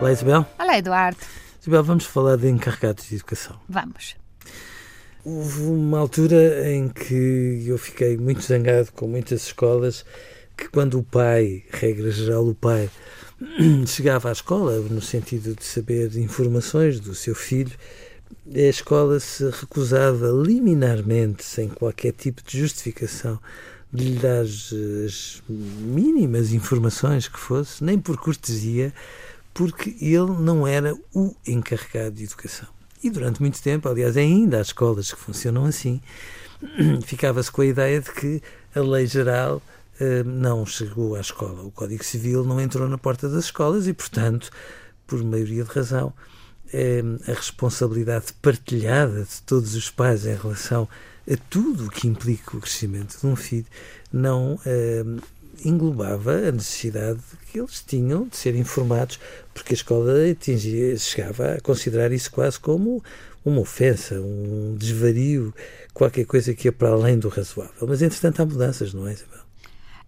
Olá, 0.00 0.12
Isabel. 0.12 0.46
Olá, 0.58 0.78
Eduardo. 0.78 1.18
Isabel, 1.60 1.84
vamos 1.84 2.06
falar 2.06 2.36
de 2.38 2.48
encarregados 2.48 3.06
de 3.06 3.16
educação. 3.16 3.60
Vamos. 3.68 4.16
Houve 5.22 5.60
uma 5.64 5.98
altura 5.98 6.72
em 6.72 6.88
que 6.88 7.64
eu 7.66 7.76
fiquei 7.76 8.16
muito 8.16 8.40
zangado 8.40 8.90
com 8.92 9.06
muitas 9.06 9.42
escolas 9.42 10.06
que 10.56 10.68
quando 10.70 10.98
o 10.98 11.02
pai, 11.02 11.64
regra 11.70 12.10
geral 12.10 12.48
o 12.48 12.54
pai, 12.54 12.88
chegava 13.86 14.30
à 14.30 14.32
escola 14.32 14.80
no 14.80 15.02
sentido 15.02 15.54
de 15.54 15.64
saber 15.64 16.16
informações 16.16 16.98
do 16.98 17.14
seu 17.14 17.34
filho, 17.34 17.76
a 18.54 18.58
escola 18.58 19.20
se 19.20 19.50
recusava 19.50 20.28
liminarmente, 20.28 21.44
sem 21.44 21.68
qualquer 21.68 22.12
tipo 22.12 22.42
de 22.42 22.58
justificação, 22.58 23.38
de 23.92 24.04
lhe 24.04 24.18
dar 24.18 24.40
as 24.40 25.42
mínimas 25.46 26.54
informações 26.54 27.28
que 27.28 27.38
fosse, 27.38 27.84
nem 27.84 27.98
por 27.98 28.16
cortesia, 28.16 28.94
porque 29.52 29.96
ele 30.00 30.32
não 30.38 30.66
era 30.66 30.96
o 31.14 31.34
encarregado 31.46 32.16
de 32.16 32.24
educação. 32.24 32.68
E 33.02 33.10
durante 33.10 33.40
muito 33.40 33.60
tempo, 33.62 33.88
aliás, 33.88 34.16
ainda 34.16 34.58
há 34.58 34.60
escolas 34.60 35.12
que 35.12 35.18
funcionam 35.18 35.64
assim, 35.64 36.00
ficava-se 37.02 37.50
com 37.50 37.62
a 37.62 37.66
ideia 37.66 38.00
de 38.00 38.10
que 38.10 38.42
a 38.74 38.80
lei 38.80 39.06
geral 39.06 39.62
eh, 39.98 40.22
não 40.22 40.66
chegou 40.66 41.14
à 41.14 41.20
escola. 41.20 41.62
O 41.62 41.70
Código 41.70 42.04
Civil 42.04 42.44
não 42.44 42.60
entrou 42.60 42.88
na 42.88 42.98
porta 42.98 43.28
das 43.28 43.44
escolas 43.44 43.86
e, 43.86 43.92
portanto, 43.92 44.50
por 45.06 45.22
maioria 45.24 45.64
de 45.64 45.70
razão, 45.70 46.12
eh, 46.72 47.02
a 47.26 47.32
responsabilidade 47.32 48.32
partilhada 48.40 49.24
de 49.24 49.42
todos 49.42 49.74
os 49.74 49.90
pais 49.90 50.26
em 50.26 50.36
relação 50.36 50.88
a 51.30 51.36
tudo 51.48 51.86
o 51.86 51.90
que 51.90 52.06
implica 52.06 52.56
o 52.56 52.60
crescimento 52.60 53.18
de 53.18 53.26
um 53.26 53.36
filho 53.36 53.66
não 54.12 54.58
eh, 54.66 55.04
englobava 55.64 56.32
a 56.32 56.52
necessidade 56.52 57.20
que 57.50 57.58
eles 57.58 57.82
tinham 57.82 58.26
de 58.28 58.36
ser 58.36 58.54
informados, 58.54 59.18
porque 59.52 59.72
a 59.72 59.76
escola 59.76 60.12
atingia, 60.30 60.96
chegava 60.96 61.54
a 61.54 61.60
considerar 61.60 62.12
isso 62.12 62.30
quase 62.30 62.58
como 62.58 63.02
uma 63.44 63.60
ofensa, 63.60 64.20
um 64.20 64.76
desvario, 64.78 65.54
qualquer 65.94 66.24
coisa 66.26 66.54
que 66.54 66.68
ia 66.68 66.72
para 66.72 66.90
além 66.90 67.18
do 67.18 67.28
razoável. 67.28 67.86
Mas, 67.88 68.02
entretanto, 68.02 68.42
há 68.42 68.46
mudanças, 68.46 68.92
não 68.92 69.06
é, 69.06 69.12
Isabel? 69.12 69.40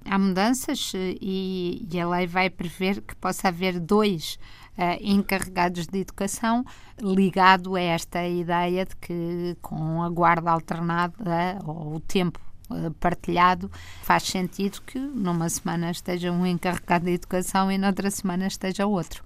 Há 0.04 0.18
mudanças 0.18 0.92
e, 0.94 1.86
e 1.90 2.00
a 2.00 2.08
lei 2.08 2.26
vai 2.26 2.50
prever 2.50 3.00
que 3.00 3.14
possa 3.14 3.48
haver 3.48 3.78
dois 3.78 4.36
uh, 4.76 4.98
encarregados 5.00 5.86
de 5.86 6.00
educação, 6.00 6.64
ligado 7.00 7.76
a 7.76 7.80
esta 7.80 8.26
ideia 8.26 8.84
de 8.84 8.96
que 8.96 9.56
com 9.62 10.02
a 10.02 10.08
guarda 10.08 10.50
alternada 10.50 11.58
ou 11.64 11.96
o 11.96 12.00
tempo 12.00 12.40
eh, 12.40 12.51
partilhado, 13.00 13.70
faz 14.02 14.24
sentido 14.24 14.80
que 14.82 14.98
numa 14.98 15.48
semana 15.48 15.90
esteja 15.90 16.30
um 16.30 16.46
encarregado 16.46 17.06
de 17.06 17.12
educação 17.12 17.70
e 17.70 17.78
noutra 17.78 18.10
semana 18.10 18.46
esteja 18.46 18.86
outro. 18.86 19.24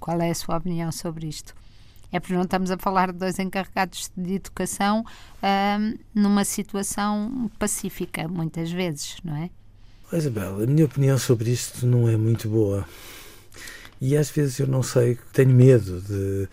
Qual 0.00 0.20
é 0.20 0.30
a 0.30 0.34
sua 0.34 0.56
opinião 0.56 0.92
sobre 0.92 1.26
isto? 1.26 1.54
É 2.10 2.18
porque 2.18 2.34
não 2.34 2.42
estamos 2.42 2.70
a 2.70 2.78
falar 2.78 3.12
de 3.12 3.18
dois 3.18 3.38
encarregados 3.38 4.10
de 4.16 4.34
educação 4.34 5.00
uh, 5.02 5.98
numa 6.14 6.44
situação 6.44 7.50
pacífica, 7.58 8.26
muitas 8.26 8.70
vezes, 8.70 9.16
não 9.22 9.36
é? 9.36 9.50
Isabel, 10.16 10.62
a 10.62 10.66
minha 10.66 10.86
opinião 10.86 11.18
sobre 11.18 11.50
isto 11.50 11.86
não 11.86 12.08
é 12.08 12.16
muito 12.16 12.48
boa. 12.48 12.86
E 14.00 14.16
às 14.16 14.30
vezes 14.30 14.58
eu 14.58 14.66
não 14.66 14.82
sei, 14.82 15.18
tenho 15.32 15.50
medo 15.50 16.00
de, 16.00 16.48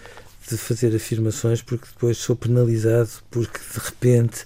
de 0.50 0.58
fazer 0.58 0.94
afirmações 0.94 1.62
porque 1.62 1.88
depois 1.88 2.18
sou 2.18 2.36
penalizado 2.36 3.10
porque 3.32 3.60
de 3.60 3.80
repente 3.80 4.46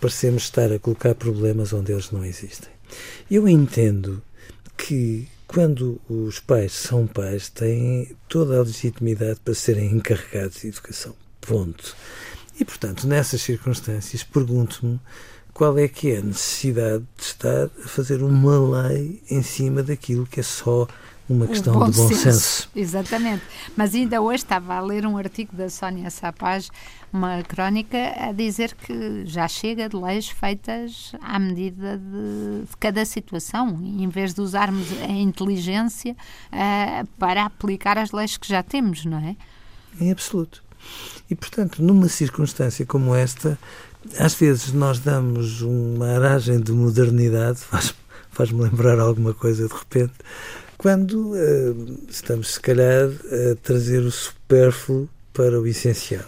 parecemos 0.00 0.44
estar 0.44 0.72
a 0.72 0.78
colocar 0.78 1.14
problemas 1.14 1.72
onde 1.72 1.92
eles 1.92 2.10
não 2.10 2.24
existem. 2.24 2.70
Eu 3.30 3.48
entendo 3.48 4.22
que 4.76 5.28
quando 5.46 6.00
os 6.08 6.38
pais 6.38 6.72
são 6.72 7.06
pais, 7.06 7.48
têm 7.48 8.14
toda 8.28 8.56
a 8.56 8.62
legitimidade 8.62 9.40
para 9.44 9.54
serem 9.54 9.90
encarregados 9.92 10.60
de 10.60 10.68
educação. 10.68 11.14
Ponto. 11.40 11.96
E, 12.58 12.64
portanto, 12.64 13.06
nessas 13.06 13.42
circunstâncias, 13.42 14.22
pergunto-me 14.22 15.00
qual 15.52 15.76
é 15.76 15.88
que 15.88 16.12
é 16.12 16.18
a 16.18 16.22
necessidade 16.22 17.04
de 17.16 17.22
estar 17.22 17.64
a 17.64 17.88
fazer 17.88 18.22
uma 18.22 18.86
lei 18.88 19.22
em 19.28 19.42
cima 19.42 19.82
daquilo 19.82 20.26
que 20.26 20.40
é 20.40 20.42
só 20.42 20.86
uma 21.30 21.46
questão 21.46 21.74
bom 21.74 21.88
de 21.88 21.96
bom 21.96 22.08
senso. 22.08 22.22
senso. 22.22 22.68
Exatamente. 22.74 23.42
Mas 23.76 23.94
ainda 23.94 24.20
hoje 24.20 24.42
estava 24.42 24.74
a 24.74 24.80
ler 24.80 25.06
um 25.06 25.16
artigo 25.16 25.54
da 25.54 25.70
Sónia 25.70 26.10
Sapaz, 26.10 26.70
uma 27.12 27.42
crónica, 27.42 27.96
a 28.18 28.32
dizer 28.32 28.74
que 28.74 29.24
já 29.24 29.46
chega 29.46 29.88
de 29.88 29.96
leis 29.96 30.28
feitas 30.28 31.12
à 31.20 31.38
medida 31.38 31.98
de, 31.98 32.66
de 32.68 32.76
cada 32.78 33.04
situação, 33.04 33.80
em 33.82 34.08
vez 34.08 34.34
de 34.34 34.40
usarmos 34.40 34.88
a 35.02 35.12
inteligência 35.12 36.16
uh, 36.52 37.06
para 37.18 37.44
aplicar 37.44 37.96
as 37.96 38.10
leis 38.10 38.36
que 38.36 38.48
já 38.48 38.62
temos, 38.62 39.04
não 39.04 39.18
é? 39.18 39.36
Em 40.00 40.10
absoluto. 40.10 40.62
E, 41.30 41.34
portanto, 41.34 41.82
numa 41.82 42.08
circunstância 42.08 42.84
como 42.84 43.14
esta, 43.14 43.58
às 44.18 44.34
vezes 44.34 44.72
nós 44.72 44.98
damos 44.98 45.62
uma 45.62 46.08
aragem 46.08 46.58
de 46.58 46.72
modernidade, 46.72 47.58
faz-me 47.70 48.00
faz 48.32 48.50
lembrar 48.50 48.98
alguma 48.98 49.34
coisa 49.34 49.68
de 49.68 49.74
repente, 49.74 50.14
quando 50.80 51.32
uh, 51.34 51.98
estamos, 52.08 52.54
se 52.54 52.60
calhar, 52.60 53.06
a 53.06 53.54
trazer 53.62 53.98
o 53.98 54.10
supérfluo 54.10 55.10
para 55.30 55.60
o 55.60 55.66
essencial. 55.66 56.24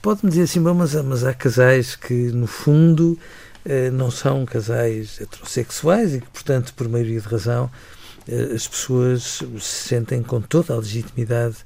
Pode-me 0.00 0.30
dizer 0.30 0.44
assim, 0.44 0.60
mas, 0.60 0.94
mas 0.94 1.24
há 1.24 1.34
casais 1.34 1.94
que, 1.94 2.14
no 2.32 2.46
fundo, 2.46 3.18
uh, 3.66 3.92
não 3.92 4.10
são 4.10 4.46
casais 4.46 5.20
heterossexuais 5.20 6.14
e 6.14 6.22
que, 6.22 6.26
portanto, 6.28 6.72
por 6.72 6.88
maioria 6.88 7.20
de 7.20 7.28
razão, 7.28 7.70
uh, 8.26 8.54
as 8.54 8.66
pessoas 8.66 9.42
se 9.60 9.88
sentem 9.88 10.22
com 10.22 10.40
toda 10.40 10.72
a 10.72 10.78
legitimidade 10.78 11.56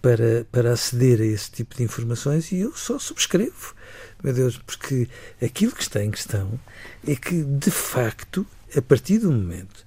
para, 0.00 0.46
para 0.50 0.72
aceder 0.72 1.20
a 1.20 1.24
esse 1.24 1.50
tipo 1.50 1.76
de 1.76 1.82
informações 1.82 2.50
e 2.52 2.60
eu 2.60 2.74
só 2.74 2.98
subscrevo, 2.98 3.74
meu 4.22 4.32
Deus, 4.32 4.58
porque 4.58 5.08
aquilo 5.42 5.72
que 5.72 5.82
está 5.82 6.02
em 6.02 6.10
questão 6.10 6.58
é 7.06 7.14
que, 7.14 7.42
de 7.42 7.70
facto, 7.70 8.46
a 8.76 8.82
partir 8.82 9.18
do 9.18 9.30
momento 9.30 9.84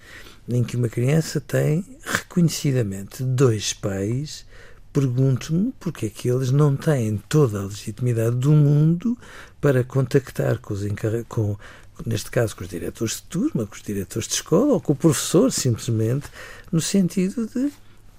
em 0.48 0.64
que 0.64 0.76
uma 0.76 0.90
criança 0.90 1.40
tem 1.40 1.86
reconhecidamente 2.04 3.24
dois 3.24 3.74
pais, 3.74 4.46
pergunto-me 4.92 5.74
porque 5.80 6.08
é 6.08 6.10
que 6.10 6.30
eles 6.30 6.52
não 6.52 6.76
têm 6.76 7.18
toda 7.30 7.60
a 7.60 7.66
legitimidade 7.66 8.36
do 8.36 8.52
mundo 8.52 9.18
para 9.60 9.84
contactar 9.84 10.60
com 10.60 10.74
os 10.74 10.82
com, 11.28 11.58
neste 12.06 12.30
caso 12.30 12.56
com 12.56 12.64
os 12.64 12.70
diretores 12.70 13.16
de 13.16 13.24
turma, 13.24 13.66
com 13.66 13.76
os 13.76 13.82
diretores 13.82 14.28
de 14.28 14.36
escola 14.36 14.74
ou 14.74 14.82
com 14.82 14.94
o 14.94 14.96
professor, 14.96 15.52
simplesmente, 15.52 16.28
no 16.72 16.82
sentido 16.82 17.48
de 17.48 17.72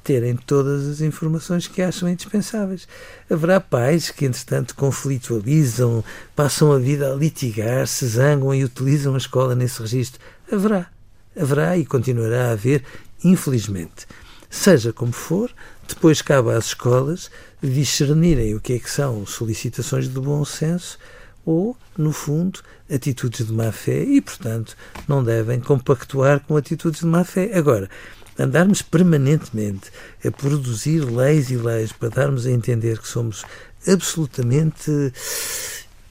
terem 0.05 0.37
todas 0.37 0.87
as 0.87 1.01
informações 1.01 1.67
que 1.67 1.83
acham 1.83 2.09
indispensáveis. 2.09 2.87
Haverá 3.29 3.59
pais 3.59 4.11
que, 4.11 4.27
entretanto, 4.27 4.77
conflitualizam, 4.77 6.05
passam 6.37 6.71
a 6.71 6.79
vida 6.79 7.13
a 7.13 7.17
litigar, 7.17 7.87
se 7.89 8.07
zangam 8.07 8.55
e 8.55 8.63
utilizam 8.63 9.15
a 9.15 9.19
escola 9.19 9.55
nesse 9.55 9.81
registro. 9.81 10.21
Haverá 10.53 10.95
haverá 11.39 11.77
e 11.77 11.85
continuará 11.85 12.49
a 12.49 12.53
haver, 12.53 12.85
infelizmente. 13.23 14.07
Seja 14.49 14.93
como 14.93 15.13
for, 15.13 15.51
depois 15.89 16.23
cabe 16.23 16.53
às 16.53 16.67
escolas 16.67 17.31
discernirem 17.63 18.55
o 18.55 18.61
que 18.61 18.75
é 18.75 18.79
que 18.79 18.91
são 18.91 19.27
solicitações 19.27 20.09
de 20.09 20.21
bom 20.21 20.45
senso 20.45 20.99
ou, 21.45 21.77
no 21.97 22.13
fundo, 22.13 22.61
atitudes 22.91 23.47
de 23.47 23.53
má 23.53 23.73
fé 23.73 24.03
e, 24.03 24.21
portanto, 24.21 24.77
não 25.09 25.23
devem 25.23 25.61
compactuar 25.61 26.41
com 26.41 26.57
atitudes 26.57 27.01
de 27.01 27.07
má 27.07 27.25
fé. 27.25 27.51
Agora, 27.55 27.91
andarmos 28.39 28.83
permanentemente 28.83 29.91
a 30.25 30.31
produzir 30.31 31.01
leis 31.01 31.51
e 31.51 31.57
leis 31.57 31.93
para 31.93 32.09
darmos 32.09 32.47
a 32.47 32.51
entender 32.51 32.99
que 32.99 33.09
somos 33.09 33.45
absolutamente 33.87 34.91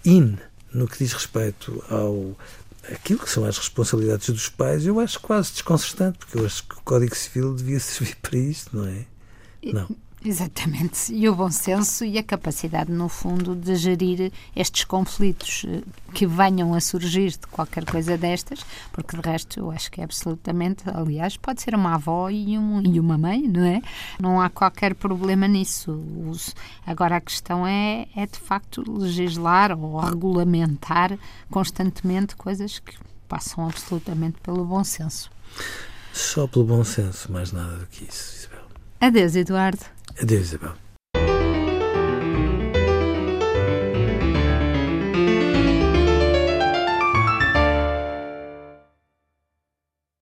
in 0.05 0.37
no 0.73 0.87
que 0.87 0.97
diz 0.97 1.13
respeito 1.13 1.83
ao 1.89 2.35
aquilo 2.91 3.19
que 3.19 3.29
são 3.29 3.45
as 3.45 3.57
responsabilidades 3.57 4.29
dos 4.29 4.49
pais, 4.49 4.85
eu 4.85 4.99
acho 4.99 5.19
quase 5.19 5.53
desconcertante, 5.53 6.17
porque 6.17 6.37
eu 6.37 6.45
acho 6.45 6.63
que 6.63 6.75
o 6.75 6.81
Código 6.81 7.15
Civil 7.15 7.53
devia 7.53 7.79
servir 7.79 8.15
para 8.21 8.37
isto, 8.37 8.75
não 8.75 8.85
é? 8.85 9.05
Não. 9.63 9.89
Exatamente. 10.25 11.13
E 11.13 11.27
o 11.27 11.35
bom 11.35 11.51
senso 11.51 12.05
e 12.05 12.17
a 12.17 12.23
capacidade, 12.23 12.89
no 12.89 13.09
fundo, 13.09 13.53
de 13.55 13.75
gerir 13.75 14.31
estes 14.55 14.85
conflitos 14.85 15.65
eh, 15.67 15.81
que 16.13 16.25
venham 16.25 16.73
a 16.73 16.79
surgir 16.79 17.31
de 17.31 17.45
qualquer 17.47 17.83
coisa 17.83 18.17
destas, 18.17 18.65
porque 18.93 19.17
de 19.17 19.21
resto 19.21 19.59
eu 19.59 19.69
acho 19.69 19.91
que 19.91 19.99
é 19.99 20.05
absolutamente, 20.05 20.83
aliás, 20.87 21.35
pode 21.35 21.61
ser 21.61 21.75
uma 21.75 21.95
avó 21.95 22.29
e, 22.29 22.57
um, 22.57 22.81
e 22.81 23.01
uma 23.01 23.17
mãe, 23.17 23.41
não 23.41 23.65
é? 23.65 23.81
Não 24.17 24.39
há 24.39 24.49
qualquer 24.49 24.95
problema 24.95 25.45
nisso. 25.45 26.01
Agora 26.87 27.17
a 27.17 27.21
questão 27.21 27.67
é, 27.67 28.07
é 28.15 28.25
de 28.25 28.39
facto 28.39 28.81
legislar 28.89 29.77
ou 29.77 29.99
regulamentar 29.99 31.17
constantemente 31.49 32.35
coisas 32.37 32.79
que 32.79 32.95
passam 33.27 33.67
absolutamente 33.67 34.39
pelo 34.41 34.63
bom 34.63 34.83
senso. 34.85 35.29
Só 36.13 36.47
pelo 36.47 36.63
bom 36.63 36.83
senso, 36.83 37.29
mais 37.31 37.51
nada 37.51 37.75
do 37.77 37.87
que 37.87 38.05
isso, 38.05 38.35
Isabel. 38.37 38.62
Adeus, 39.03 39.35
Eduardo. 39.35 39.83
Adeus, 40.21 40.45
Isabel. 40.45 40.82